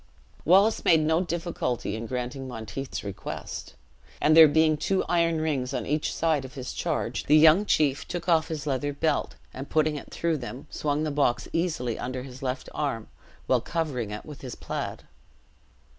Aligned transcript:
Wallace 0.45 0.83
made 0.83 1.01
no 1.01 1.21
difficulty 1.21 1.95
in 1.95 2.07
granting 2.07 2.47
Monteith's 2.47 3.03
request; 3.03 3.75
and, 4.19 4.35
there 4.35 4.47
being 4.47 4.75
two 4.75 5.03
iron 5.07 5.39
rings 5.39 5.75
on 5.75 5.85
each 5.85 6.11
side 6.11 6.43
of 6.43 6.55
his 6.55 6.73
charge, 6.73 7.25
the 7.25 7.37
young 7.37 7.67
chief 7.67 8.07
took 8.07 8.27
off 8.27 8.47
his 8.47 8.65
leathern 8.65 8.93
belt, 8.99 9.35
and 9.53 9.69
putting 9.69 9.97
it 9.97 10.09
through 10.09 10.37
them, 10.37 10.65
swung 10.71 11.03
the 11.03 11.11
box 11.11 11.47
easily 11.53 11.99
under 11.99 12.23
his 12.23 12.41
left 12.41 12.67
arm, 12.73 13.09
while 13.45 13.61
covering 13.61 14.09
it 14.09 14.25
with 14.25 14.41
his 14.41 14.55
plaid. 14.55 15.03